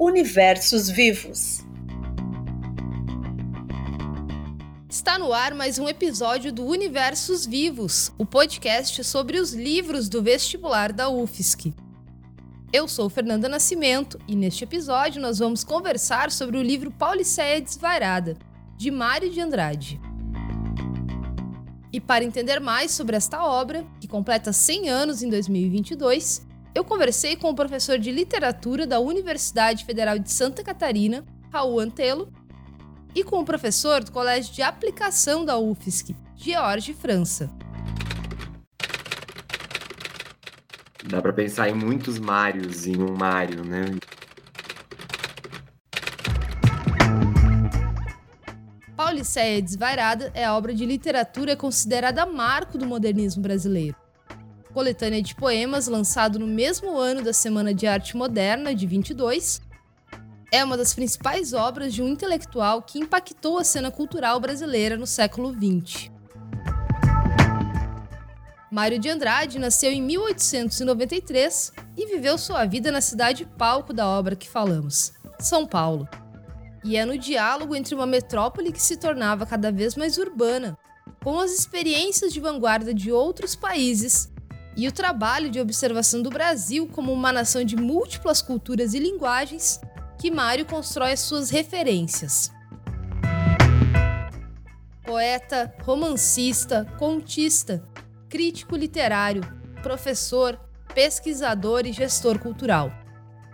Universos 0.00 0.88
Vivos. 0.88 1.66
Está 4.88 5.18
no 5.18 5.32
ar 5.32 5.54
mais 5.56 5.76
um 5.80 5.88
episódio 5.88 6.52
do 6.52 6.64
Universos 6.64 7.44
Vivos, 7.44 8.12
o 8.16 8.24
podcast 8.24 9.02
sobre 9.02 9.40
os 9.40 9.52
livros 9.52 10.08
do 10.08 10.22
vestibular 10.22 10.92
da 10.92 11.08
UFSC. 11.08 11.74
Eu 12.72 12.86
sou 12.86 13.10
Fernanda 13.10 13.48
Nascimento 13.48 14.20
e 14.28 14.36
neste 14.36 14.62
episódio 14.62 15.20
nós 15.20 15.40
vamos 15.40 15.64
conversar 15.64 16.30
sobre 16.30 16.58
o 16.58 16.62
livro 16.62 16.92
Pauliceia 16.92 17.60
Desvairada, 17.60 18.36
de 18.76 18.92
Mário 18.92 19.28
de 19.28 19.40
Andrade. 19.40 20.00
E 21.92 22.00
para 22.00 22.22
entender 22.22 22.60
mais 22.60 22.92
sobre 22.92 23.16
esta 23.16 23.44
obra, 23.44 23.84
que 24.00 24.06
completa 24.06 24.52
100 24.52 24.88
anos 24.88 25.22
em 25.24 25.28
2022, 25.28 26.46
eu 26.78 26.84
conversei 26.84 27.34
com 27.34 27.50
o 27.50 27.56
professor 27.56 27.98
de 27.98 28.12
literatura 28.12 28.86
da 28.86 29.00
Universidade 29.00 29.84
Federal 29.84 30.16
de 30.16 30.30
Santa 30.30 30.62
Catarina, 30.62 31.24
Raul 31.52 31.80
Antelo, 31.80 32.32
e 33.12 33.24
com 33.24 33.40
o 33.40 33.44
professor 33.44 34.04
do 34.04 34.12
Colégio 34.12 34.54
de 34.54 34.62
Aplicação 34.62 35.44
da 35.44 35.58
UFSC, 35.58 36.14
George 36.36 36.94
França. 36.94 37.50
Dá 41.02 41.20
para 41.20 41.32
pensar 41.32 41.68
em 41.68 41.74
muitos 41.74 42.16
Mários 42.16 42.86
em 42.86 43.02
um 43.02 43.12
Mário, 43.12 43.64
né? 43.64 43.84
Pauliceia 48.96 49.60
Desvairada 49.60 50.30
é 50.32 50.44
a 50.44 50.56
obra 50.56 50.72
de 50.72 50.86
literatura 50.86 51.56
considerada 51.56 52.24
marco 52.24 52.78
do 52.78 52.86
modernismo 52.86 53.42
brasileiro. 53.42 53.96
Coletânea 54.78 55.20
de 55.20 55.34
poemas 55.34 55.88
lançado 55.88 56.38
no 56.38 56.46
mesmo 56.46 56.96
ano 56.96 57.20
da 57.20 57.32
Semana 57.32 57.74
de 57.74 57.84
Arte 57.84 58.16
Moderna 58.16 58.72
de 58.72 58.86
22, 58.86 59.60
é 60.52 60.62
uma 60.62 60.76
das 60.76 60.94
principais 60.94 61.52
obras 61.52 61.92
de 61.92 62.00
um 62.00 62.06
intelectual 62.06 62.80
que 62.82 63.00
impactou 63.00 63.58
a 63.58 63.64
cena 63.64 63.90
cultural 63.90 64.38
brasileira 64.38 64.96
no 64.96 65.04
século 65.04 65.52
XX. 65.52 66.12
Mário 68.70 69.00
de 69.00 69.08
Andrade 69.08 69.58
nasceu 69.58 69.90
em 69.90 70.00
1893 70.00 71.72
e 71.96 72.06
viveu 72.06 72.38
sua 72.38 72.64
vida 72.64 72.92
na 72.92 73.00
cidade 73.00 73.44
palco 73.58 73.92
da 73.92 74.06
obra 74.06 74.36
que 74.36 74.48
falamos, 74.48 75.12
São 75.40 75.66
Paulo. 75.66 76.08
E 76.84 76.96
é 76.96 77.04
no 77.04 77.18
diálogo 77.18 77.74
entre 77.74 77.96
uma 77.96 78.06
metrópole 78.06 78.70
que 78.70 78.80
se 78.80 78.96
tornava 78.96 79.44
cada 79.44 79.72
vez 79.72 79.96
mais 79.96 80.18
urbana, 80.18 80.78
com 81.20 81.40
as 81.40 81.50
experiências 81.50 82.32
de 82.32 82.38
vanguarda 82.38 82.94
de 82.94 83.10
outros 83.10 83.56
países 83.56 84.30
e 84.78 84.86
o 84.86 84.92
trabalho 84.92 85.50
de 85.50 85.60
observação 85.60 86.22
do 86.22 86.30
Brasil 86.30 86.86
como 86.86 87.12
uma 87.12 87.32
nação 87.32 87.64
de 87.64 87.74
múltiplas 87.74 88.40
culturas 88.40 88.94
e 88.94 89.00
linguagens, 89.00 89.80
que 90.20 90.30
Mário 90.30 90.64
constrói 90.64 91.10
as 91.10 91.20
suas 91.20 91.50
referências. 91.50 92.52
Poeta, 95.02 95.74
romancista, 95.82 96.84
contista, 96.96 97.82
crítico 98.28 98.76
literário, 98.76 99.42
professor, 99.82 100.56
pesquisador 100.94 101.84
e 101.84 101.92
gestor 101.92 102.38
cultural. 102.38 102.92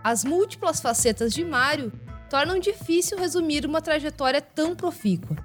As 0.03 0.23
múltiplas 0.23 0.79
facetas 0.79 1.33
de 1.33 1.43
Mário 1.43 1.91
tornam 2.29 2.59
difícil 2.59 3.17
resumir 3.17 3.65
uma 3.65 3.81
trajetória 3.81 4.41
tão 4.41 4.75
profícua. 4.75 5.35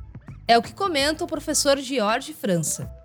É 0.47 0.58
o 0.58 0.62
que 0.62 0.75
comenta 0.75 1.25
o 1.25 1.27
professor 1.27 1.78
George 1.78 2.34
França. 2.34 3.00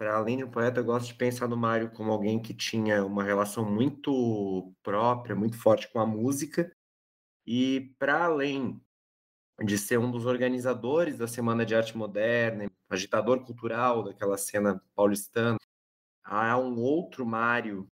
Para 0.00 0.16
além 0.16 0.38
de 0.38 0.44
um 0.44 0.50
poeta, 0.50 0.80
eu 0.80 0.84
gosto 0.84 1.08
de 1.08 1.14
pensar 1.14 1.46
no 1.46 1.58
Mário 1.58 1.90
como 1.90 2.10
alguém 2.10 2.40
que 2.40 2.54
tinha 2.54 3.04
uma 3.04 3.22
relação 3.22 3.70
muito 3.70 4.74
própria, 4.82 5.36
muito 5.36 5.58
forte 5.58 5.92
com 5.92 6.00
a 6.00 6.06
música. 6.06 6.74
E 7.46 7.94
para 7.98 8.24
além 8.24 8.80
de 9.62 9.76
ser 9.76 9.98
um 9.98 10.10
dos 10.10 10.24
organizadores 10.24 11.18
da 11.18 11.28
Semana 11.28 11.66
de 11.66 11.74
Arte 11.74 11.98
Moderna, 11.98 12.70
agitador 12.88 13.44
cultural 13.44 14.02
daquela 14.02 14.38
cena 14.38 14.82
paulistana. 14.94 15.58
Há 16.24 16.56
um 16.56 16.80
outro 16.80 17.26
Mário 17.26 17.86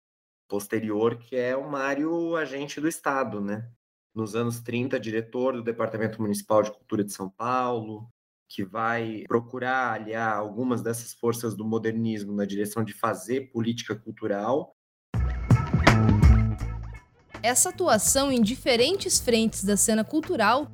posterior 0.47 1.17
que 1.17 1.35
é 1.35 1.57
o 1.57 1.67
Mário 1.67 2.35
agente 2.35 2.79
do 2.79 2.87
Estado, 2.87 3.41
né? 3.41 3.67
Nos 4.13 4.35
anos 4.35 4.61
30, 4.61 4.99
diretor 4.99 5.53
do 5.53 5.63
Departamento 5.63 6.21
Municipal 6.21 6.61
de 6.61 6.71
Cultura 6.71 7.03
de 7.03 7.11
São 7.11 7.31
Paulo, 7.31 8.07
que 8.47 8.63
vai 8.63 9.23
procurar 9.27 9.93
aliar 9.93 10.35
algumas 10.35 10.81
dessas 10.81 11.13
forças 11.13 11.55
do 11.55 11.65
modernismo 11.65 12.33
na 12.33 12.45
direção 12.45 12.83
de 12.83 12.93
fazer 12.93 13.51
política 13.51 13.95
cultural 13.95 14.75
essa 17.45 17.69
atuação 17.69 18.31
em 18.31 18.41
diferentes 18.41 19.19
frentes 19.19 19.63
da 19.63 19.77
cena 19.77 20.03
cultural 20.03 20.71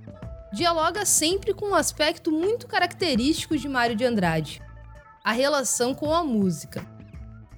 dialoga 0.54 1.06
sempre 1.06 1.54
com 1.54 1.72
um 1.72 1.76
aspecto 1.76 2.32
muito 2.32 2.66
característico 2.66 3.58
de 3.58 3.68
Mário 3.68 3.94
de 3.94 4.06
Andrade: 4.06 4.62
a 5.22 5.34
relação 5.34 5.94
com 5.94 6.14
a 6.14 6.24
música. 6.24 6.86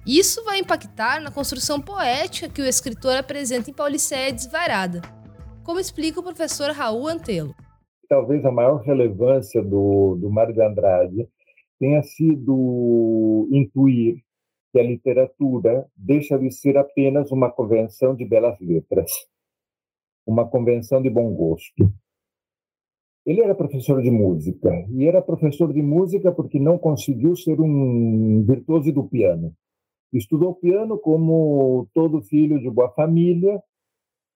Isso 0.04 0.42
vai 0.42 0.58
impactar 0.58 1.20
na 1.20 1.30
construção 1.30 1.80
poética 1.80 2.48
que 2.48 2.60
o 2.60 2.66
escritor 2.66 3.16
apresenta 3.16 3.70
em 3.70 3.72
Pauliceia 3.72 4.32
Desvarada, 4.32 5.00
como 5.62 5.78
explica 5.78 6.18
o 6.18 6.22
professor 6.22 6.72
Raul 6.72 7.06
Antelo. 7.06 7.54
Talvez 8.08 8.44
a 8.44 8.50
maior 8.50 8.82
relevância 8.82 9.62
do, 9.62 10.16
do 10.16 10.30
Mário 10.30 10.54
de 10.54 10.62
Andrade 10.62 11.28
tenha 11.78 12.02
sido 12.02 13.48
intuir 13.50 14.22
que 14.72 14.78
a 14.78 14.82
literatura 14.82 15.86
deixa 15.96 16.38
de 16.38 16.50
ser 16.50 16.76
apenas 16.76 17.30
uma 17.30 17.50
convenção 17.50 18.14
de 18.14 18.24
belas 18.24 18.58
letras, 18.60 19.10
uma 20.26 20.48
convenção 20.48 21.00
de 21.00 21.10
bom 21.10 21.32
gosto 21.32 21.92
ele 23.26 23.40
era 23.40 23.54
professor 23.54 24.02
de 24.02 24.10
música, 24.10 24.70
e 24.90 25.06
era 25.06 25.22
professor 25.22 25.72
de 25.72 25.80
música 25.80 26.30
porque 26.30 26.60
não 26.60 26.76
conseguiu 26.76 27.34
ser 27.34 27.58
um 27.58 28.44
virtuoso 28.44 28.92
do 28.92 29.04
piano. 29.04 29.54
Estudou 30.12 30.54
piano 30.54 30.98
como 30.98 31.88
todo 31.94 32.22
filho 32.22 32.60
de 32.60 32.70
boa 32.70 32.90
família, 32.90 33.60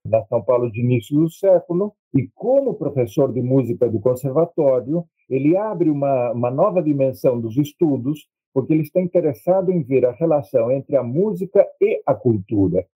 na 0.04 0.24
São 0.26 0.42
Paulo 0.42 0.70
de 0.70 0.80
início 0.80 1.18
do 1.18 1.30
século, 1.30 1.92
e 2.14 2.28
como 2.34 2.74
professor 2.74 3.32
de 3.32 3.42
música 3.42 3.88
do 3.88 4.00
conservatório, 4.00 5.04
ele 5.28 5.56
abre 5.56 5.90
uma, 5.90 6.32
uma 6.32 6.50
nova 6.50 6.82
dimensão 6.82 7.40
dos 7.40 7.56
estudos, 7.56 8.26
porque 8.52 8.72
ele 8.72 8.82
está 8.82 9.00
interessado 9.00 9.70
em 9.70 9.82
ver 9.82 10.06
a 10.06 10.12
relação 10.12 10.70
entre 10.72 10.96
a 10.96 11.02
música 11.02 11.66
e 11.80 12.02
a 12.06 12.14
cultura. 12.14 12.86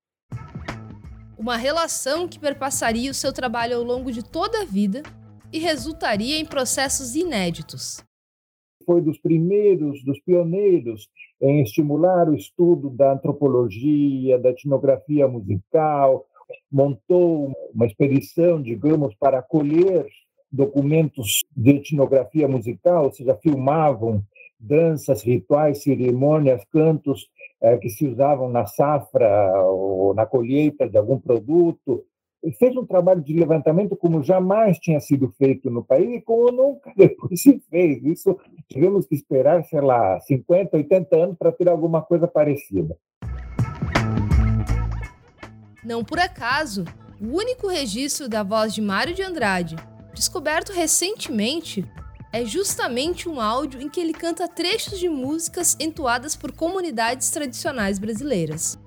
Uma 1.39 1.57
relação 1.57 2.29
que 2.29 2.39
perpassaria 2.39 3.11
o 3.11 3.15
seu 3.15 3.33
trabalho 3.33 3.77
ao 3.77 3.83
longo 3.83 4.11
de 4.11 4.25
toda 4.25 4.63
a 4.63 4.65
vida 4.65 5.03
e 5.53 5.59
resultaria 5.59 6.39
em 6.39 6.47
processos 6.47 7.15
inéditos. 7.15 8.03
Foi 8.87 9.01
dos 9.01 9.19
primeiros, 9.19 10.03
dos 10.05 10.21
pioneiros 10.21 11.09
em 11.41 11.61
estimular 11.63 12.29
o 12.29 12.35
estudo 12.35 12.89
da 12.89 13.13
antropologia, 13.13 14.39
da 14.39 14.51
etnografia 14.51 15.27
musical, 15.27 16.27
montou 16.71 17.53
uma 17.75 17.87
expedição, 17.87 18.61
digamos, 18.61 19.15
para 19.15 19.43
colher 19.43 20.07
documentos 20.51 21.41
de 21.57 21.71
etnografia 21.71 22.47
musical, 22.47 23.05
ou 23.05 23.13
seja, 23.13 23.35
filmavam 23.43 24.23
danças, 24.59 25.23
rituais, 25.23 25.83
cerimônias, 25.83 26.65
cantos 26.71 27.29
eh, 27.61 27.77
que 27.79 27.89
se 27.89 28.07
usavam 28.07 28.49
na 28.49 28.67
safra 28.67 29.61
ou 29.65 30.15
na 30.15 30.25
colheita 30.25 30.89
de 30.89 30.97
algum 30.97 31.19
produto, 31.19 32.05
ele 32.43 32.55
fez 32.55 32.77
um 32.77 32.85
trabalho 32.85 33.23
de 33.23 33.33
levantamento 33.35 33.97
como 33.97 34.23
jamais 34.23 34.79
tinha 34.79 34.99
sido 34.99 35.31
feito 35.39 35.71
no 35.71 35.85
país 35.85 36.11
e 36.11 36.21
como 36.21 36.51
nunca 36.51 36.93
depois 36.97 37.41
se 37.41 37.61
fez. 37.71 38.03
Isso 38.05 38.37
tivemos 38.69 39.07
que 39.07 39.15
esperar, 39.15 39.65
sei 39.65 39.81
lá, 39.81 40.19
50, 40.21 40.77
80 40.77 41.17
anos 41.17 41.37
para 41.39 41.53
ter 41.53 41.69
alguma 41.69 42.03
coisa 42.03 42.27
parecida. 42.27 42.97
Não 45.85 46.05
por 46.05 46.21
acaso, 46.21 46.85
o 47.21 47.37
único 47.37 47.67
registro 47.67 48.29
da 48.29 48.45
voz 48.45 48.73
de 48.73 48.81
Mário 48.81 49.15
de 49.15 49.23
Andrade, 49.23 49.75
descoberto 50.15 50.73
recentemente, 50.73 51.85
é 52.33 52.45
justamente 52.45 53.29
um 53.29 53.41
áudio 53.41 53.83
em 53.83 53.89
que 53.89 54.01
ele 54.01 54.15
canta 54.15 54.47
trechos 54.47 54.99
de 54.99 55.09
músicas 55.09 55.77
entoadas 55.81 56.37
por 56.37 56.53
comunidades 56.53 57.31
tradicionais 57.31 57.99
brasileiras. 57.99 58.79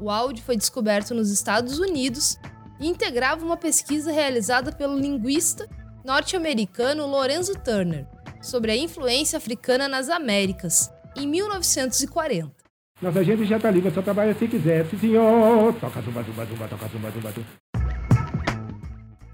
O 0.00 0.10
áudio 0.10 0.42
foi 0.42 0.56
descoberto 0.56 1.14
nos 1.14 1.30
Estados 1.30 1.78
Unidos 1.78 2.38
e 2.80 2.88
integrava 2.88 3.44
uma 3.44 3.58
pesquisa 3.58 4.10
realizada 4.10 4.72
pelo 4.72 4.98
linguista 4.98 5.68
norte-americano 6.02 7.06
Lorenzo 7.06 7.52
Turner 7.62 8.08
sobre 8.40 8.72
a 8.72 8.76
influência 8.76 9.36
africana 9.36 9.86
nas 9.86 10.08
Américas, 10.08 10.90
em 11.14 11.26
1940. 11.28 12.61
Nossa 13.02 13.24
gente 13.24 13.44
já 13.44 13.58
tá 13.58 13.68
livre, 13.68 13.90
só 13.90 14.00
trabalha 14.00 14.32
se 14.32 14.46
quiser, 14.46 14.86
sim 14.86 14.96
senhor. 14.96 15.74
Toca 15.74 16.00
zumba, 16.00 16.22
zumba, 16.22 16.46
zumba, 16.46 16.68
toca 16.68 16.86
zumba, 16.86 17.10
zumba, 17.10 17.32
zumba. 17.32 17.48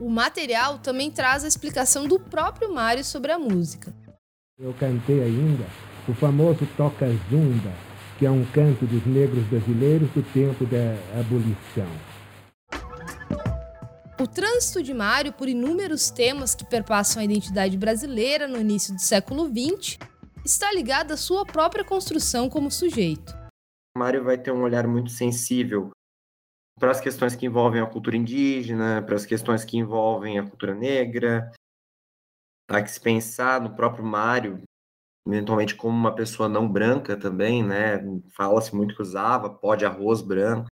O 0.00 0.08
material 0.08 0.78
também 0.78 1.10
traz 1.10 1.44
a 1.44 1.48
explicação 1.48 2.08
do 2.08 2.18
próprio 2.18 2.72
Mário 2.72 3.04
sobre 3.04 3.30
a 3.30 3.38
música. 3.38 3.92
Eu 4.58 4.72
cantei 4.72 5.22
ainda 5.22 5.66
o 6.08 6.14
famoso 6.14 6.66
Toca 6.78 7.06
Zumba, 7.28 7.72
que 8.18 8.24
é 8.24 8.30
um 8.30 8.42
canto 8.46 8.86
dos 8.86 9.04
negros 9.04 9.44
brasileiros 9.48 10.08
do 10.12 10.22
tempo 10.32 10.64
da 10.64 11.20
abolição. 11.20 11.86
O 14.18 14.26
trânsito 14.26 14.82
de 14.82 14.94
Mário 14.94 15.32
por 15.32 15.46
inúmeros 15.46 16.10
temas 16.10 16.54
que 16.54 16.64
perpassam 16.64 17.20
a 17.20 17.24
identidade 17.24 17.76
brasileira 17.76 18.48
no 18.48 18.58
início 18.58 18.94
do 18.94 19.00
século 19.00 19.46
XX 19.46 19.98
está 20.42 20.72
ligado 20.72 21.12
à 21.12 21.18
sua 21.18 21.44
própria 21.44 21.84
construção 21.84 22.48
como 22.48 22.70
sujeito. 22.70 23.37
Mário 23.98 24.24
vai 24.24 24.38
ter 24.38 24.52
um 24.52 24.62
olhar 24.62 24.86
muito 24.86 25.10
sensível 25.10 25.90
para 26.78 26.92
as 26.92 27.00
questões 27.00 27.34
que 27.34 27.44
envolvem 27.44 27.80
a 27.80 27.86
cultura 27.86 28.16
indígena, 28.16 29.02
para 29.02 29.16
as 29.16 29.26
questões 29.26 29.64
que 29.64 29.76
envolvem 29.76 30.38
a 30.38 30.48
cultura 30.48 30.74
negra. 30.74 31.50
Há 32.70 32.82
que 32.82 32.90
se 32.90 33.00
pensar 33.00 33.60
no 33.60 33.74
próprio 33.74 34.04
Mário, 34.04 34.62
eventualmente 35.26 35.74
como 35.74 35.96
uma 35.96 36.14
pessoa 36.14 36.48
não 36.48 36.70
branca 36.70 37.16
também, 37.16 37.64
né? 37.64 37.98
Fala-se 38.36 38.74
muito 38.74 38.94
que 38.94 39.02
usava 39.02 39.50
pó 39.50 39.74
de 39.74 39.84
arroz 39.84 40.22
branco. 40.22 40.68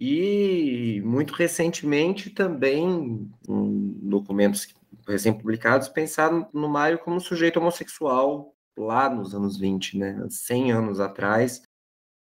E 0.00 1.00
muito 1.04 1.32
recentemente 1.34 2.30
também, 2.30 3.30
em 3.48 4.08
documentos 4.08 4.74
recém-publicados, 5.06 5.88
pensar 5.88 6.30
no 6.52 6.68
Mário 6.68 6.98
como 6.98 7.20
sujeito 7.20 7.58
homossexual 7.58 8.54
lá 8.76 9.08
nos 9.10 9.34
anos 9.34 9.58
20, 9.58 9.98
né? 9.98 10.26
100 10.28 10.72
anos 10.72 10.98
atrás, 10.98 11.62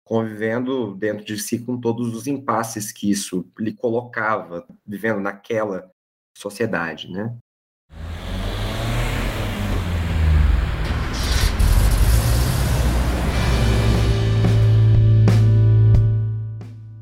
convivendo 0.04 0.94
dentro 0.94 1.24
de 1.24 1.38
si 1.38 1.58
com 1.58 1.80
todos 1.80 2.14
os 2.14 2.26
impasses 2.26 2.92
que 2.92 3.10
isso 3.10 3.50
lhe 3.58 3.72
colocava, 3.72 4.66
vivendo 4.86 5.20
naquela 5.20 5.90
sociedade, 6.36 7.10
né? 7.10 7.34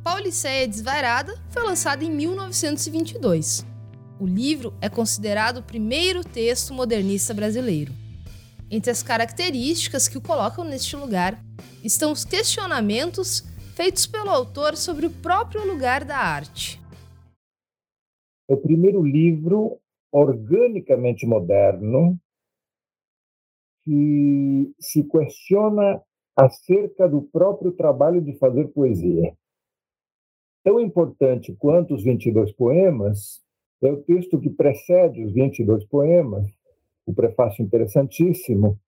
Pauliceia 0.04 0.68
Desvairada 0.68 1.34
foi 1.50 1.62
lançado 1.62 2.04
em 2.04 2.10
1922. 2.10 3.66
O 4.20 4.26
livro 4.26 4.72
é 4.80 4.88
considerado 4.88 5.58
o 5.58 5.62
primeiro 5.62 6.22
texto 6.22 6.72
modernista 6.72 7.34
brasileiro. 7.34 8.01
Entre 8.74 8.90
as 8.90 9.02
características 9.02 10.08
que 10.08 10.16
o 10.16 10.22
colocam 10.22 10.64
neste 10.64 10.96
lugar 10.96 11.38
estão 11.84 12.10
os 12.10 12.24
questionamentos 12.24 13.42
feitos 13.76 14.06
pelo 14.06 14.30
autor 14.30 14.78
sobre 14.78 15.04
o 15.04 15.10
próprio 15.10 15.62
lugar 15.70 16.06
da 16.06 16.16
arte. 16.16 16.80
É 18.48 18.54
o 18.54 18.56
primeiro 18.56 19.02
livro 19.02 19.78
organicamente 20.10 21.26
moderno 21.26 22.18
que 23.84 24.72
se 24.80 25.04
questiona 25.04 26.00
acerca 26.34 27.06
do 27.06 27.20
próprio 27.20 27.72
trabalho 27.72 28.22
de 28.22 28.38
fazer 28.38 28.68
poesia. 28.68 29.36
Tão 30.64 30.80
importante 30.80 31.54
quanto 31.58 31.94
os 31.94 32.02
22 32.02 32.50
poemas 32.52 33.42
é 33.82 33.92
o 33.92 34.02
texto 34.02 34.40
que 34.40 34.48
precede 34.48 35.22
os 35.22 35.34
22 35.34 35.84
poemas, 35.84 36.46
o 37.06 37.14
prefácio 37.14 37.64
interessantíssimo, 37.64 38.78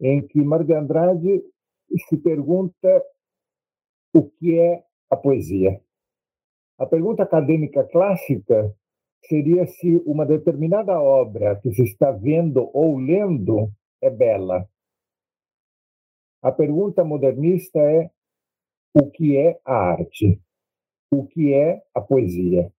em 0.00 0.26
que 0.26 0.40
Mário 0.42 0.66
de 0.66 0.74
Andrade 0.74 1.42
se 2.08 2.16
pergunta 2.16 3.02
o 4.14 4.28
que 4.28 4.58
é 4.58 4.84
a 5.10 5.16
poesia. 5.16 5.80
A 6.78 6.86
pergunta 6.86 7.22
acadêmica 7.22 7.84
clássica 7.84 8.74
seria 9.24 9.66
se 9.66 10.02
uma 10.04 10.26
determinada 10.26 11.00
obra 11.00 11.56
que 11.60 11.72
se 11.72 11.82
está 11.82 12.10
vendo 12.10 12.70
ou 12.72 12.98
lendo 12.98 13.70
é 14.00 14.10
bela. 14.10 14.68
A 16.42 16.50
pergunta 16.50 17.04
modernista 17.04 17.78
é 17.78 18.10
o 18.94 19.10
que 19.10 19.36
é 19.36 19.60
a 19.64 19.74
arte? 19.74 20.40
O 21.12 21.24
que 21.26 21.54
é 21.54 21.82
a 21.94 22.00
poesia? 22.00 22.72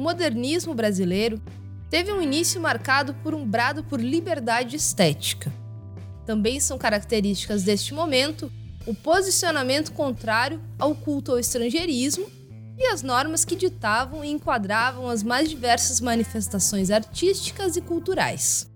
O 0.00 0.02
modernismo 0.02 0.74
brasileiro 0.74 1.38
teve 1.90 2.10
um 2.10 2.22
início 2.22 2.58
marcado 2.58 3.12
por 3.22 3.34
um 3.34 3.46
brado 3.46 3.84
por 3.84 4.00
liberdade 4.00 4.74
estética. 4.74 5.52
Também 6.24 6.58
são 6.58 6.78
características 6.78 7.64
deste 7.64 7.92
momento 7.92 8.50
o 8.86 8.94
posicionamento 8.94 9.92
contrário 9.92 10.58
ao 10.78 10.94
culto 10.94 11.32
ao 11.32 11.38
estrangeirismo 11.38 12.26
e 12.78 12.86
as 12.86 13.02
normas 13.02 13.44
que 13.44 13.54
ditavam 13.54 14.24
e 14.24 14.30
enquadravam 14.30 15.06
as 15.06 15.22
mais 15.22 15.50
diversas 15.50 16.00
manifestações 16.00 16.90
artísticas 16.90 17.76
e 17.76 17.82
culturais. 17.82 18.72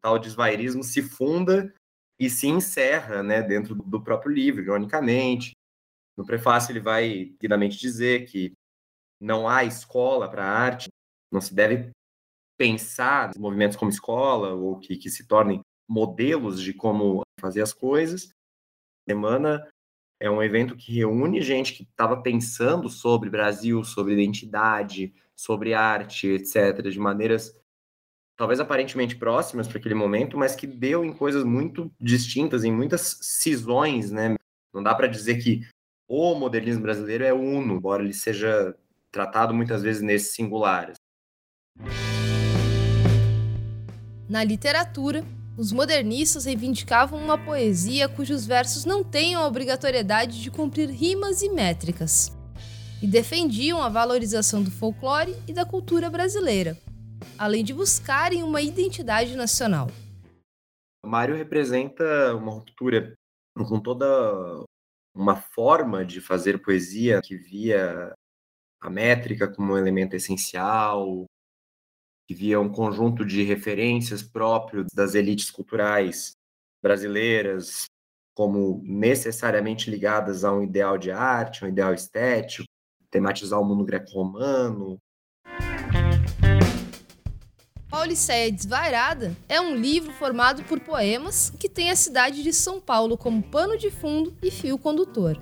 Tal 0.00 0.16
desvairismo 0.16 0.84
se 0.84 1.02
funda 1.02 1.74
e 2.20 2.30
se 2.30 2.46
encerra 2.46 3.20
né, 3.20 3.42
dentro 3.42 3.74
do 3.74 4.00
próprio 4.00 4.30
livro, 4.30 4.62
ironicamente. 4.62 5.50
No 6.16 6.24
prefácio, 6.24 6.70
ele 6.70 6.78
vai 6.78 7.34
finalmente 7.40 7.76
dizer 7.76 8.26
que 8.26 8.52
não 9.20 9.48
há 9.48 9.64
escola 9.64 10.28
para 10.28 10.44
arte, 10.44 10.88
não 11.32 11.40
se 11.40 11.54
deve 11.54 11.90
pensar 12.58 13.32
movimentos 13.36 13.76
como 13.76 13.90
escola 13.90 14.54
ou 14.54 14.78
que, 14.78 14.96
que 14.96 15.10
se 15.10 15.26
tornem 15.26 15.60
modelos 15.88 16.62
de 16.62 16.72
como 16.72 17.22
fazer 17.40 17.62
as 17.62 17.72
coisas. 17.72 18.30
A 19.06 19.12
semana 19.12 19.68
é 20.20 20.30
um 20.30 20.42
evento 20.42 20.76
que 20.76 20.92
reúne 20.94 21.42
gente 21.42 21.74
que 21.74 21.82
estava 21.82 22.22
pensando 22.22 22.88
sobre 22.88 23.28
Brasil, 23.28 23.82
sobre 23.84 24.14
identidade, 24.14 25.12
sobre 25.36 25.74
arte, 25.74 26.28
etc., 26.28 26.88
de 26.88 26.98
maneiras 26.98 27.52
talvez 28.36 28.58
aparentemente 28.58 29.16
próximas 29.16 29.68
para 29.68 29.78
aquele 29.78 29.94
momento, 29.94 30.36
mas 30.36 30.56
que 30.56 30.66
deu 30.66 31.04
em 31.04 31.12
coisas 31.12 31.44
muito 31.44 31.92
distintas, 32.00 32.64
em 32.64 32.72
muitas 32.72 33.18
cisões, 33.20 34.10
né? 34.10 34.34
Não 34.72 34.82
dá 34.82 34.94
para 34.94 35.06
dizer 35.06 35.36
que 35.38 35.60
o 36.08 36.34
modernismo 36.34 36.82
brasileiro 36.82 37.24
é 37.24 37.32
uno, 37.32 37.74
embora 37.74 38.02
ele 38.02 38.12
seja 38.12 38.76
tratado 39.14 39.54
muitas 39.54 39.80
vezes 39.80 40.02
nesse 40.02 40.34
singular. 40.34 40.92
Na 44.28 44.42
literatura, 44.42 45.24
os 45.56 45.70
modernistas 45.70 46.46
reivindicavam 46.46 47.22
uma 47.22 47.38
poesia 47.38 48.08
cujos 48.08 48.44
versos 48.44 48.84
não 48.84 49.04
tenham 49.04 49.40
a 49.40 49.46
obrigatoriedade 49.46 50.42
de 50.42 50.50
cumprir 50.50 50.90
rimas 50.90 51.42
e 51.42 51.48
métricas, 51.48 52.36
e 53.00 53.06
defendiam 53.06 53.80
a 53.80 53.88
valorização 53.88 54.64
do 54.64 54.70
folclore 54.70 55.36
e 55.46 55.52
da 55.52 55.64
cultura 55.64 56.10
brasileira, 56.10 56.76
além 57.38 57.62
de 57.62 57.72
buscarem 57.72 58.42
uma 58.42 58.60
identidade 58.60 59.36
nacional. 59.36 59.88
Mário 61.06 61.36
representa 61.36 62.34
uma 62.34 62.50
ruptura 62.50 63.14
com 63.56 63.78
toda 63.78 64.64
uma 65.14 65.36
forma 65.36 66.04
de 66.04 66.20
fazer 66.20 66.60
poesia 66.60 67.20
que 67.22 67.36
via 67.36 68.12
a 68.84 68.90
métrica 68.90 69.48
como 69.48 69.72
um 69.72 69.78
elemento 69.78 70.14
essencial, 70.14 71.24
que 72.28 72.34
via 72.34 72.60
um 72.60 72.70
conjunto 72.70 73.24
de 73.24 73.42
referências 73.42 74.22
próprios 74.22 74.88
das 74.94 75.14
elites 75.14 75.50
culturais 75.50 76.32
brasileiras 76.82 77.86
como 78.36 78.82
necessariamente 78.84 79.90
ligadas 79.90 80.44
a 80.44 80.52
um 80.52 80.62
ideal 80.62 80.98
de 80.98 81.10
arte, 81.10 81.64
um 81.64 81.68
ideal 81.68 81.94
estético, 81.94 82.68
tematizar 83.10 83.58
o 83.58 83.64
mundo 83.64 83.86
greco-romano. 83.86 84.98
Pauliceia 87.88 88.52
Desvairada 88.52 89.34
é 89.48 89.58
um 89.58 89.74
livro 89.74 90.12
formado 90.12 90.62
por 90.64 90.78
poemas 90.80 91.48
que 91.48 91.70
tem 91.70 91.90
a 91.90 91.96
cidade 91.96 92.42
de 92.42 92.52
São 92.52 92.82
Paulo 92.82 93.16
como 93.16 93.42
pano 93.42 93.78
de 93.78 93.90
fundo 93.90 94.36
e 94.42 94.50
fio 94.50 94.76
condutor. 94.76 95.40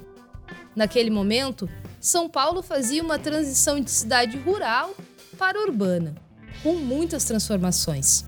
Naquele 0.76 1.10
momento, 1.10 1.68
são 2.02 2.28
Paulo 2.28 2.64
fazia 2.64 3.00
uma 3.00 3.16
transição 3.16 3.80
de 3.80 3.88
cidade 3.88 4.36
rural 4.36 4.92
para 5.38 5.60
urbana, 5.60 6.16
com 6.60 6.74
muitas 6.74 7.24
transformações. 7.24 8.24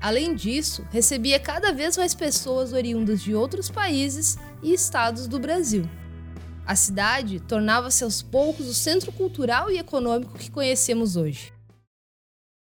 Além 0.00 0.34
disso, 0.34 0.86
recebia 0.90 1.38
cada 1.38 1.70
vez 1.70 1.98
mais 1.98 2.14
pessoas 2.14 2.72
oriundas 2.72 3.20
de 3.20 3.34
outros 3.34 3.70
países 3.70 4.38
e 4.62 4.72
estados 4.72 5.28
do 5.28 5.38
Brasil. 5.38 5.84
A 6.66 6.74
cidade 6.74 7.40
tornava-se 7.40 8.02
aos 8.02 8.22
poucos 8.22 8.66
o 8.66 8.72
centro 8.72 9.12
cultural 9.12 9.70
e 9.70 9.78
econômico 9.78 10.38
que 10.38 10.50
conhecemos 10.50 11.14
hoje. 11.14 11.52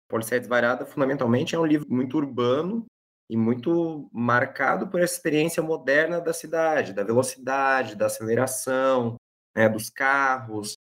Policéia 0.10 0.39
Desvairada, 0.41 0.88
fundamentalmente, 0.88 1.53
é 1.53 1.60
um 1.60 1.65
livro 1.65 1.88
muito 1.88 2.17
urbano 2.17 2.83
e 3.29 3.38
muito 3.38 4.10
marcado 4.12 4.88
por 4.88 5.01
essa 5.01 5.13
experiência 5.13 5.62
moderna 5.62 6.19
da 6.19 6.33
cidade, 6.33 6.93
da 6.93 7.03
velocidade, 7.03 7.95
da 7.95 8.07
aceleração, 8.07 9.17
né, 9.55 9.70
dos 9.70 9.89
carros, 9.89 10.77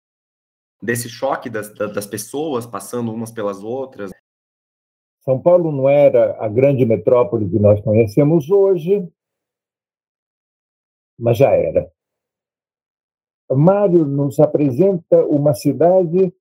desse 0.82 1.08
choque 1.08 1.50
das, 1.50 1.72
das 1.75 2.06
pessoas 2.06 2.66
passando 2.66 3.12
umas 3.12 3.32
pelas 3.32 3.62
outras. 3.62 4.10
São 5.20 5.40
Paulo 5.40 5.72
não 5.72 5.88
era 5.88 6.42
a 6.42 6.48
grande 6.48 6.84
metrópole 6.87 7.48
que 7.48 7.58
nós 7.58 7.80
conhecemos 7.82 8.50
hoje, 8.50 9.06
mas 11.18 11.37
já 11.37 11.50
era. 11.50 11.90
Mário 13.50 14.04
nos 14.04 14.38
apresenta 14.38 15.25
uma 15.26 15.54
cidade 15.54 16.32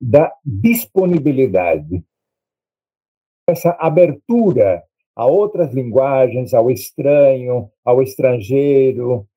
da 0.00 0.34
disponibilidade, 0.44 2.04
essa 3.48 3.70
abertura 3.78 4.82
a 5.16 5.26
outras 5.26 5.72
linguagens, 5.72 6.52
ao 6.52 6.70
estranho, 6.70 7.70
ao 7.84 8.02
estrangeiro, 8.02 9.28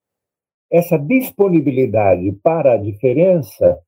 essa 0.72 0.98
disponibilidade 0.98 2.32
para 2.44 2.74
a 2.74 2.78
diferença 2.78 3.80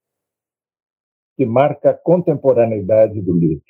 que 1.36 1.46
marca 1.46 1.92
a 1.92 1.94
contemporaneidade 1.94 3.22
do 3.22 3.34
livro. 3.34 3.64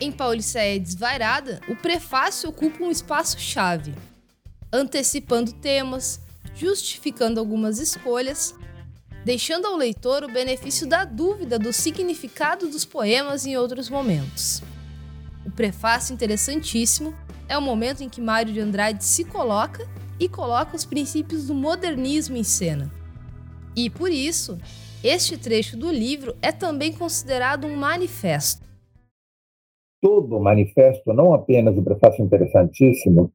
Em 0.00 0.10
Pauliceia 0.10 0.80
Desvairada, 0.80 1.60
o 1.68 1.76
prefácio 1.76 2.48
ocupa 2.48 2.82
um 2.82 2.90
espaço-chave, 2.90 3.94
antecipando 4.72 5.52
temas, 5.52 6.20
justificando 6.54 7.38
algumas 7.38 7.78
escolhas, 7.78 8.54
deixando 9.24 9.66
ao 9.66 9.76
leitor 9.76 10.24
o 10.24 10.32
benefício 10.32 10.88
da 10.88 11.04
dúvida 11.04 11.58
do 11.58 11.72
significado 11.72 12.68
dos 12.68 12.84
poemas 12.84 13.44
em 13.44 13.56
outros 13.56 13.90
momentos. 13.90 14.62
O 15.44 15.50
prefácio 15.50 16.14
interessantíssimo 16.14 17.14
é 17.50 17.58
o 17.58 17.60
momento 17.60 18.00
em 18.00 18.08
que 18.08 18.20
Mário 18.20 18.52
de 18.52 18.60
Andrade 18.60 19.04
se 19.04 19.24
coloca 19.24 19.84
e 20.20 20.28
coloca 20.28 20.76
os 20.76 20.84
princípios 20.84 21.48
do 21.48 21.54
modernismo 21.54 22.36
em 22.36 22.44
cena. 22.44 22.88
E 23.76 23.90
por 23.90 24.12
isso, 24.12 24.56
este 25.02 25.36
trecho 25.36 25.76
do 25.76 25.90
livro 25.90 26.36
é 26.40 26.52
também 26.52 26.92
considerado 26.92 27.66
um 27.66 27.74
manifesto. 27.74 28.64
Todo 30.00 30.36
o 30.36 30.42
manifesto, 30.42 31.12
não 31.12 31.34
apenas 31.34 31.76
o 31.76 31.82
prefácio 31.82 32.24
interessantíssimo, 32.24 33.32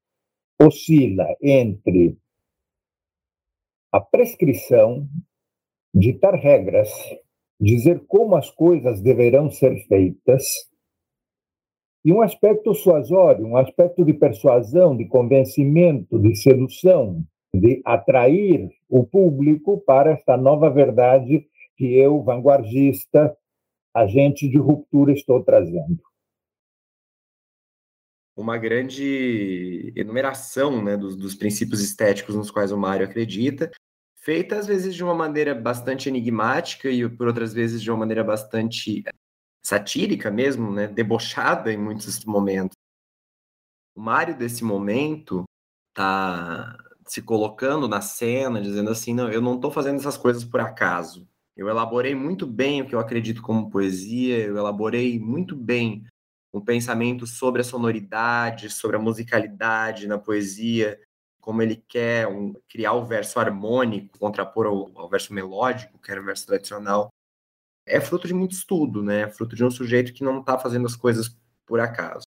oscila 0.61 1.27
entre 1.41 2.17
a 3.91 3.99
prescrição, 3.99 5.09
ditar 5.93 6.35
regras, 6.35 6.89
dizer 7.59 8.05
como 8.07 8.37
as 8.37 8.49
coisas 8.49 9.01
deverão 9.01 9.51
ser 9.51 9.75
feitas, 9.87 10.43
e 12.05 12.13
um 12.13 12.21
aspecto 12.21 12.71
suasório, 12.75 13.43
um 13.43 13.57
aspecto 13.57 14.05
de 14.05 14.13
persuasão, 14.13 14.95
de 14.95 15.07
convencimento, 15.07 16.19
de 16.19 16.35
sedução, 16.35 17.25
de 17.51 17.81
atrair 17.83 18.69
o 18.87 19.03
público 19.03 19.81
para 19.81 20.11
esta 20.11 20.37
nova 20.37 20.69
verdade 20.69 21.47
que 21.75 21.97
eu, 21.97 22.21
vanguardista, 22.21 23.35
agente 23.91 24.47
de 24.47 24.55
ruptura, 24.55 25.13
estou 25.13 25.43
trazendo. 25.43 25.99
Uma 28.37 28.59
grande 28.59 29.91
enumeração 29.95 30.83
né, 30.83 30.95
dos, 30.95 31.15
dos 31.15 31.33
princípios 31.33 31.81
estéticos 31.81 32.35
nos 32.35 32.51
quais 32.51 32.71
o 32.71 32.77
Mário 32.77 33.05
acredita, 33.05 33.71
feita 34.17 34.57
às 34.59 34.67
vezes 34.67 34.93
de 34.93 35.03
uma 35.03 35.15
maneira 35.15 35.55
bastante 35.55 36.07
enigmática 36.07 36.87
e 36.87 37.09
por 37.09 37.25
outras 37.27 37.51
vezes 37.51 37.81
de 37.81 37.89
uma 37.89 37.97
maneira 37.97 38.23
bastante 38.23 39.03
satírica 39.65 40.29
mesmo, 40.29 40.71
né, 40.71 40.87
debochada 40.87 41.73
em 41.73 41.77
muitos 41.77 42.23
momentos. 42.23 42.77
O 43.95 44.01
Mário 44.01 44.37
desse 44.37 44.63
momento 44.63 45.43
tá 45.91 46.77
se 47.07 47.19
colocando 47.19 47.87
na 47.87 47.99
cena, 47.99 48.61
dizendo 48.61 48.91
assim, 48.91 49.11
não, 49.11 49.31
eu 49.31 49.41
não 49.41 49.55
estou 49.55 49.71
fazendo 49.71 49.97
essas 49.97 50.17
coisas 50.17 50.45
por 50.45 50.59
acaso. 50.59 51.27
Eu 51.57 51.67
elaborei 51.67 52.13
muito 52.13 52.45
bem 52.45 52.83
o 52.83 52.87
que 52.87 52.93
eu 52.93 52.99
acredito 52.99 53.41
como 53.41 53.71
poesia, 53.71 54.37
eu 54.37 54.55
elaborei 54.55 55.19
muito 55.19 55.55
bem 55.55 56.05
um 56.53 56.61
pensamento 56.61 57.25
sobre 57.25 57.61
a 57.61 57.65
sonoridade, 57.65 58.69
sobre 58.69 58.97
a 58.97 58.99
musicalidade 58.99 60.07
na 60.07 60.19
poesia, 60.19 61.01
como 61.41 61.63
ele 61.63 61.83
quer 61.87 62.27
um, 62.27 62.53
criar 62.69 62.93
o 62.93 63.05
verso 63.05 63.39
harmônico, 63.39 64.19
contrapor 64.19 64.67
ao, 64.67 64.91
ao 64.95 65.09
verso 65.09 65.33
melódico, 65.33 65.97
que 65.97 66.11
era 66.11 66.21
o 66.21 66.25
verso 66.25 66.45
tradicional 66.45 67.09
é 67.87 68.01
fruto 68.01 68.27
de 68.27 68.33
muito 68.33 68.53
estudo, 68.53 69.03
né? 69.03 69.21
É 69.21 69.29
fruto 69.29 69.55
de 69.55 69.63
um 69.63 69.69
sujeito 69.69 70.11
que 70.11 70.23
não 70.23 70.39
está 70.39 70.57
fazendo 70.57 70.87
as 70.87 70.95
coisas 70.95 71.37
por 71.65 71.79
acaso. 71.79 72.23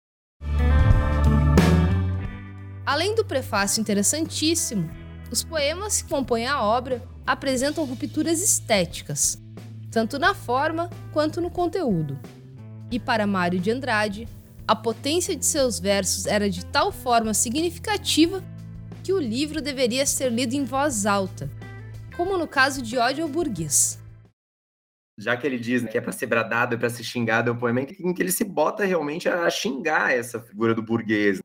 Além 2.86 3.14
do 3.14 3.24
prefácio 3.24 3.80
interessantíssimo, 3.80 4.88
os 5.30 5.44
poemas 5.44 6.00
que 6.00 6.08
compõem 6.08 6.46
a 6.46 6.62
obra 6.62 7.02
apresentam 7.26 7.84
rupturas 7.84 8.40
estéticas, 8.40 9.38
tanto 9.90 10.18
na 10.18 10.32
forma 10.32 10.88
quanto 11.12 11.40
no 11.40 11.50
conteúdo. 11.50 12.18
E 12.90 12.98
para 12.98 13.26
Mário 13.26 13.60
de 13.60 13.70
Andrade, 13.70 14.26
a 14.66 14.74
potência 14.74 15.36
de 15.36 15.44
seus 15.44 15.78
versos 15.78 16.24
era 16.26 16.48
de 16.48 16.64
tal 16.64 16.90
forma 16.90 17.34
significativa 17.34 18.42
que 19.04 19.12
o 19.12 19.20
livro 19.20 19.60
deveria 19.60 20.06
ser 20.06 20.30
lido 20.30 20.54
em 20.54 20.64
voz 20.64 21.04
alta, 21.04 21.50
como 22.16 22.38
no 22.38 22.46
caso 22.46 22.80
de 22.80 22.96
Ódio 22.96 23.24
ao 23.24 23.30
Burguês 23.30 23.98
já 25.18 25.36
que 25.36 25.44
ele 25.44 25.58
diz 25.58 25.84
que 25.84 25.98
é 25.98 26.00
para 26.00 26.12
ser 26.12 26.26
bradado, 26.26 26.76
é 26.76 26.78
para 26.78 26.88
ser 26.88 27.02
xingado, 27.02 27.50
é 27.50 27.52
um 27.52 27.58
poema 27.58 27.80
em 27.80 28.14
que 28.14 28.22
ele 28.22 28.30
se 28.30 28.44
bota 28.44 28.84
realmente 28.84 29.28
a 29.28 29.50
xingar 29.50 30.14
essa 30.14 30.40
figura 30.40 30.72
do 30.72 30.82
burguês, 30.82 31.40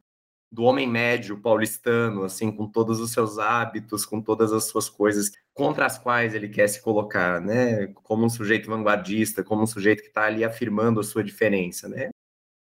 do 0.51 0.61
homem 0.63 0.87
médio 0.87 1.41
paulistano, 1.41 2.23
assim, 2.23 2.51
com 2.51 2.67
todos 2.69 2.99
os 2.99 3.11
seus 3.11 3.39
hábitos, 3.39 4.05
com 4.05 4.21
todas 4.21 4.53
as 4.53 4.65
suas 4.65 4.87
coisas 4.87 5.31
contra 5.51 5.87
as 5.87 5.97
quais 5.97 6.35
ele 6.35 6.47
quer 6.47 6.67
se 6.67 6.83
colocar, 6.83 7.41
né? 7.41 7.87
Como 7.87 8.23
um 8.23 8.29
sujeito 8.29 8.69
vanguardista, 8.69 9.43
como 9.43 9.63
um 9.63 9.67
sujeito 9.67 10.03
que 10.03 10.09
está 10.09 10.25
ali 10.25 10.43
afirmando 10.43 10.99
a 10.99 11.03
sua 11.03 11.23
diferença, 11.23 11.89
né? 11.89 12.11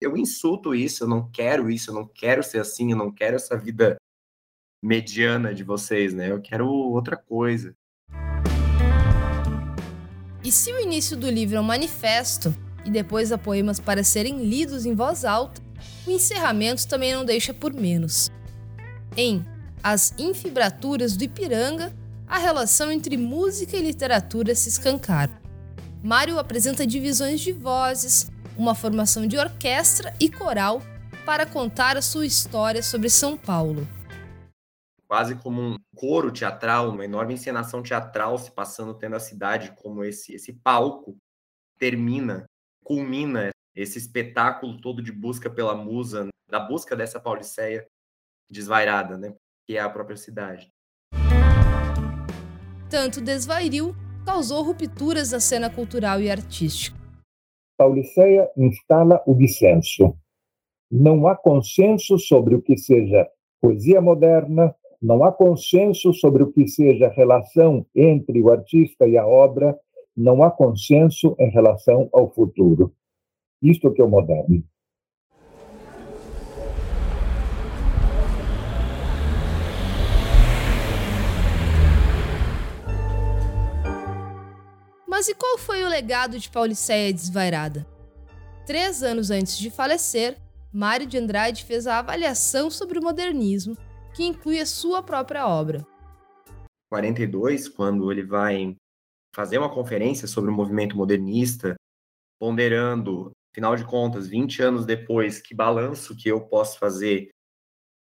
Eu 0.01 0.17
insulto 0.17 0.75
isso, 0.75 1.05
eu 1.05 1.07
não 1.07 1.31
quero 1.31 1.69
isso, 1.69 1.91
eu 1.91 1.95
não 1.95 2.05
quero 2.05 2.43
ser 2.43 2.59
assim, 2.59 2.91
eu 2.91 2.97
não 2.97 3.11
quero 3.11 3.37
essa 3.37 3.57
vida 3.57 3.97
mediana 4.83 5.53
de 5.53 5.63
vocês, 5.63 6.13
né? 6.13 6.31
Eu 6.31 6.41
quero 6.41 6.67
outra 6.67 7.15
coisa. 7.15 7.73
E 10.43 10.51
se 10.51 10.71
o 10.71 10.79
início 10.79 11.17
do 11.17 11.29
livro 11.29 11.57
é 11.57 11.59
um 11.59 11.63
manifesto 11.63 12.55
e 12.85 12.89
depois 12.89 13.31
há 13.31 13.37
poemas 13.37 13.79
para 13.79 14.03
serem 14.03 14.45
lidos 14.45 14.85
em 14.85 14.95
voz 14.95 15.25
alta, 15.25 15.61
o 16.07 16.11
encerramento 16.11 16.87
também 16.87 17.13
não 17.13 17.25
deixa 17.25 17.53
por 17.53 17.73
menos. 17.73 18.31
Em 19.17 19.45
As 19.83 20.13
Infibraturas 20.17 21.17
do 21.17 21.23
Ipiranga, 21.23 21.93
a 22.27 22.37
relação 22.37 22.91
entre 22.91 23.17
música 23.17 23.75
e 23.75 23.81
literatura 23.81 24.55
se 24.55 24.69
escancara. 24.69 25.31
Mário 26.01 26.39
apresenta 26.39 26.87
divisões 26.87 27.41
de 27.41 27.51
vozes, 27.51 28.31
uma 28.57 28.73
formação 28.73 29.27
de 29.27 29.37
orquestra 29.37 30.13
e 30.19 30.29
coral 30.29 30.81
para 31.25 31.45
contar 31.45 31.97
a 31.97 32.01
sua 32.01 32.25
história 32.25 32.81
sobre 32.81 33.09
São 33.09 33.35
Paulo 33.35 33.87
quase 35.09 35.35
como 35.35 35.59
um 35.59 35.75
coro 35.95 36.31
teatral, 36.31 36.91
uma 36.91 37.03
enorme 37.03 37.33
encenação 37.33 37.81
teatral 37.81 38.37
se 38.37 38.51
passando 38.51 38.93
tendo 38.93 39.15
a 39.15 39.19
cidade 39.19 39.73
como 39.81 40.03
esse 40.03 40.35
esse 40.35 40.53
palco 40.53 41.17
termina, 41.79 42.45
culmina 42.83 43.49
esse 43.75 43.97
espetáculo 43.97 44.79
todo 44.79 45.01
de 45.01 45.11
busca 45.11 45.49
pela 45.49 45.73
musa, 45.73 46.27
da 46.47 46.59
busca 46.59 46.95
dessa 46.95 47.19
Pauliceia 47.19 47.87
desvairada, 48.51 49.17
né, 49.17 49.33
que 49.65 49.77
é 49.77 49.79
a 49.79 49.89
própria 49.89 50.17
cidade. 50.17 50.69
Tanto 52.87 53.21
desvairil 53.21 53.95
causou 54.23 54.61
rupturas 54.61 55.31
na 55.31 55.39
cena 55.39 55.71
cultural 55.71 56.21
e 56.21 56.29
artística. 56.29 56.97
Pauliceia 57.77 58.51
instala 58.55 59.23
o 59.25 59.33
dissenso. 59.33 60.15
Não 60.91 61.27
há 61.27 61.35
consenso 61.35 62.19
sobre 62.19 62.53
o 62.53 62.61
que 62.61 62.77
seja 62.77 63.27
poesia 63.61 64.01
moderna, 64.01 64.75
não 65.01 65.23
há 65.23 65.31
consenso 65.31 66.13
sobre 66.13 66.43
o 66.43 66.51
que 66.51 66.67
seja 66.67 67.07
a 67.07 67.13
relação 67.13 67.85
entre 67.95 68.41
o 68.41 68.51
artista 68.51 69.07
e 69.07 69.17
a 69.17 69.25
obra, 69.25 69.77
não 70.15 70.43
há 70.43 70.51
consenso 70.51 71.35
em 71.39 71.49
relação 71.49 72.09
ao 72.11 72.29
futuro. 72.29 72.93
Isto 73.61 73.93
que 73.93 74.01
é 74.01 74.03
o 74.03 74.09
moderno. 74.09 74.61
Mas 85.07 85.27
e 85.27 85.35
qual 85.35 85.57
foi 85.57 85.83
o 85.83 85.89
legado 85.89 86.37
de 86.37 86.49
Pauliceia 86.49 87.13
Desvairada? 87.13 87.85
Três 88.65 89.01
anos 89.01 89.31
antes 89.31 89.57
de 89.57 89.69
falecer, 89.69 90.37
Mário 90.71 91.07
de 91.07 91.17
Andrade 91.17 91.63
fez 91.63 91.87
a 91.87 91.99
avaliação 91.99 92.69
sobre 92.69 92.99
o 92.99 93.01
modernismo 93.01 93.75
que 94.19 94.25
inclui 94.25 94.59
a 94.59 94.65
sua 94.65 95.01
própria 95.01 95.47
obra. 95.47 95.87
42, 96.91 97.69
quando 97.69 98.11
ele 98.11 98.21
vai 98.21 98.75
fazer 99.33 99.57
uma 99.57 99.73
conferência 99.73 100.27
sobre 100.27 100.51
o 100.51 100.53
movimento 100.53 100.97
modernista, 100.97 101.75
ponderando, 102.37 103.31
afinal 103.53 103.77
de 103.77 103.85
contas, 103.85 104.27
20 104.27 104.61
anos 104.61 104.85
depois, 104.85 105.39
que 105.39 105.55
balanço 105.55 106.17
que 106.17 106.27
eu 106.27 106.45
posso 106.45 106.77
fazer 106.77 107.29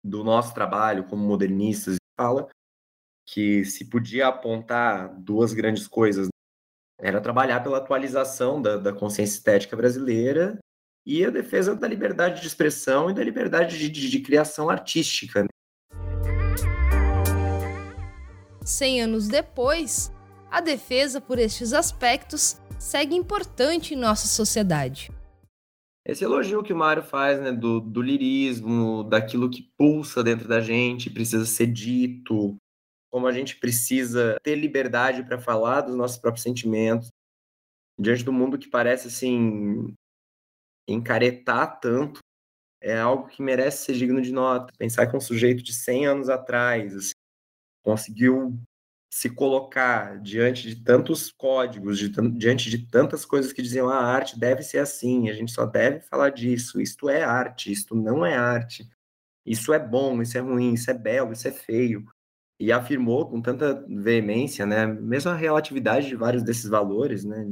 do 0.04 0.24
nosso 0.24 0.54
trabalho 0.54 1.04
como 1.06 1.26
modernistas, 1.26 1.96
fala 2.16 2.48
que 3.28 3.66
se 3.66 3.90
podia 3.90 4.28
apontar 4.28 5.20
duas 5.20 5.52
grandes 5.52 5.88
coisas. 5.88 6.28
Era 7.00 7.22
trabalhar 7.22 7.64
pela 7.64 7.80
atualização 7.80 8.62
da, 8.62 8.78
da 8.78 8.94
consciência 8.94 9.34
estética 9.34 9.76
brasileira 9.76 10.60
e 11.08 11.26
a 11.26 11.32
defesa 11.32 11.76
da 11.76 11.88
liberdade 11.88 12.40
de 12.40 12.46
expressão 12.46 13.10
e 13.10 13.16
da 13.16 13.24
liberdade 13.24 13.80
de, 13.80 13.90
de, 13.90 14.12
de 14.12 14.20
criação 14.20 14.70
artística. 14.70 15.48
100 18.66 19.02
anos 19.04 19.28
depois, 19.28 20.12
a 20.50 20.62
defesa 20.62 21.20
por 21.20 21.40
estes 21.40 21.74
aspectos 21.74 22.58
segue 22.78 23.16
importante 23.16 23.94
em 23.94 23.98
nossa 23.98 24.28
sociedade. 24.28 25.12
esse 26.06 26.24
elogio 26.24 26.64
que 26.64 26.74
o 26.74 26.76
Mário 26.76 27.02
faz, 27.02 27.40
né, 27.40 27.52
do, 27.52 27.80
do 27.80 28.02
lirismo, 28.02 29.04
daquilo 29.04 29.50
que 29.50 29.72
pulsa 29.78 30.24
dentro 30.24 30.48
da 30.48 30.60
gente, 30.60 31.10
precisa 31.10 31.46
ser 31.46 31.68
dito, 31.68 32.58
como 33.12 33.26
a 33.26 33.32
gente 33.32 33.58
precisa 33.58 34.38
ter 34.44 34.56
liberdade 34.56 35.24
para 35.24 35.40
falar 35.40 35.82
dos 35.82 35.96
nossos 35.96 36.18
próprios 36.18 36.44
sentimentos, 36.44 37.10
diante 38.00 38.24
do 38.24 38.34
mundo 38.34 38.58
que 38.58 38.68
parece 38.68 39.08
assim 39.08 39.94
encaretar 40.88 41.80
tanto, 41.80 42.20
é 42.82 43.00
algo 43.00 43.28
que 43.28 43.42
merece 43.42 43.86
ser 43.86 43.94
digno 43.94 44.22
de 44.22 44.34
nota. 44.34 44.74
Pensar 44.78 45.08
que 45.08 45.16
um 45.16 45.22
sujeito 45.22 45.64
de 45.64 45.74
100 45.74 46.06
anos 46.06 46.30
atrás 46.30 46.94
assim, 46.94 47.14
conseguiu 47.84 48.58
se 49.14 49.30
colocar 49.30 50.20
diante 50.20 50.68
de 50.68 50.84
tantos 50.84 51.32
códigos, 51.32 52.00
de, 52.00 52.10
diante 52.36 52.68
de 52.68 52.88
tantas 52.88 53.24
coisas 53.24 53.54
que 53.54 53.62
diziam 53.62 53.88
ah, 53.88 54.00
a 54.00 54.08
arte 54.08 54.40
deve 54.40 54.64
ser 54.64 54.80
assim, 54.80 55.30
a 55.30 55.34
gente 55.34 55.52
só 55.52 55.68
deve 55.68 56.00
falar 56.00 56.32
disso, 56.32 56.82
isto 56.82 57.08
é 57.08 57.22
arte, 57.22 57.72
isto 57.72 57.94
não 57.94 58.26
é 58.26 58.36
arte, 58.36 58.90
isso 59.46 59.72
é 59.72 59.78
bom, 59.78 60.20
isso 60.20 60.36
é 60.36 60.42
ruim, 60.42 60.74
isso 60.74 60.90
é 60.90 60.96
belo, 60.96 61.32
isso 61.32 61.48
é 61.48 61.52
feio. 61.52 62.04
E 62.60 62.72
afirmou 62.72 63.30
com 63.30 63.40
tanta 63.40 63.86
veemência, 63.88 64.66
né, 64.66 64.88
mesmo 64.88 65.30
a 65.30 65.36
relatividade 65.36 66.08
de 66.08 66.16
vários 66.16 66.42
desses 66.42 66.68
valores, 66.68 67.24
né? 67.24 67.46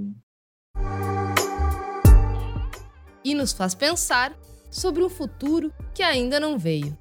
E 3.23 3.35
nos 3.35 3.53
faz 3.53 3.75
pensar 3.75 4.35
sobre 4.71 5.03
um 5.03 5.09
futuro 5.09 5.71
que 5.93 6.01
ainda 6.01 6.39
não 6.39 6.57
veio. 6.57 6.97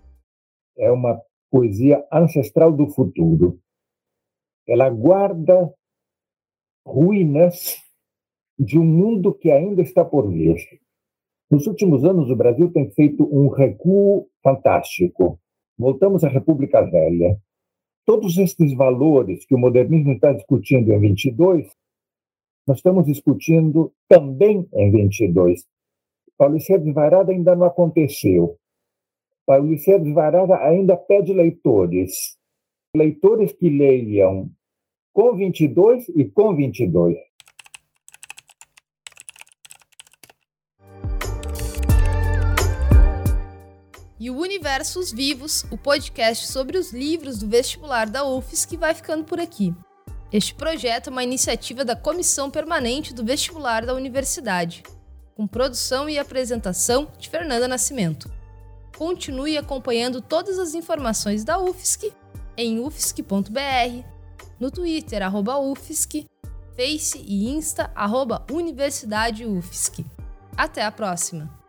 É 0.76 0.90
uma 0.90 1.18
poesia 1.50 2.04
ancestral 2.12 2.72
do 2.72 2.88
futuro 2.88 3.60
ela 4.70 4.88
guarda 4.88 5.72
ruínas 6.86 7.76
de 8.56 8.78
um 8.78 8.84
mundo 8.84 9.34
que 9.34 9.50
ainda 9.50 9.82
está 9.82 10.04
por 10.04 10.30
vir. 10.30 10.56
Nos 11.50 11.66
últimos 11.66 12.04
anos, 12.04 12.30
o 12.30 12.36
Brasil 12.36 12.70
tem 12.72 12.88
feito 12.92 13.24
um 13.24 13.48
recuo 13.48 14.28
fantástico. 14.44 15.40
Voltamos 15.76 16.22
à 16.22 16.28
República 16.28 16.82
Velha. 16.82 17.36
Todos 18.06 18.38
estes 18.38 18.72
valores 18.74 19.44
que 19.44 19.56
o 19.56 19.58
modernismo 19.58 20.12
está 20.12 20.32
discutindo 20.32 20.92
em 20.92 21.00
22, 21.00 21.68
nós 22.64 22.76
estamos 22.76 23.06
discutindo 23.06 23.92
também 24.08 24.68
em 24.72 24.92
22. 24.92 25.66
Paulo 26.38 26.60
Sérgio 26.60 26.94
Varada 26.94 27.32
ainda 27.32 27.56
não 27.56 27.66
aconteceu. 27.66 28.56
Sérgio 29.78 30.14
Varada 30.14 30.56
ainda 30.58 30.96
pede 30.96 31.32
leitores. 31.32 32.36
Leitores 32.96 33.52
que 33.52 33.68
leiam 33.68 34.48
com 35.12 35.34
22 35.34 36.08
e 36.10 36.24
com 36.24 36.54
22. 36.54 37.16
E 44.20 44.30
o 44.30 44.36
Universos 44.36 45.10
Vivos, 45.10 45.64
o 45.70 45.76
podcast 45.78 46.46
sobre 46.46 46.78
os 46.78 46.92
livros 46.92 47.38
do 47.38 47.48
vestibular 47.48 48.08
da 48.08 48.24
UFSC, 48.24 48.76
vai 48.76 48.94
ficando 48.94 49.24
por 49.24 49.40
aqui. 49.40 49.74
Este 50.32 50.54
projeto 50.54 51.08
é 51.08 51.10
uma 51.10 51.24
iniciativa 51.24 51.84
da 51.84 51.96
Comissão 51.96 52.50
Permanente 52.50 53.12
do 53.12 53.24
Vestibular 53.24 53.84
da 53.84 53.94
Universidade, 53.94 54.84
com 55.34 55.44
produção 55.44 56.08
e 56.08 56.18
apresentação 56.18 57.10
de 57.18 57.28
Fernanda 57.28 57.66
Nascimento. 57.66 58.30
Continue 59.00 59.56
acompanhando 59.56 60.20
todas 60.20 60.58
as 60.58 60.74
informações 60.74 61.42
da 61.42 61.58
UFSC 61.58 62.12
em 62.54 62.80
ufsc.br 62.80 64.04
no 64.60 64.70
Twitter, 64.70 65.22
arroba 65.22 65.58
UFSC, 65.58 66.26
Face 66.76 67.18
e 67.18 67.48
Insta, 67.48 67.90
arroba 67.94 68.44
Universidade 68.52 69.46
UFSC. 69.46 70.04
Até 70.54 70.84
a 70.84 70.92
próxima! 70.92 71.59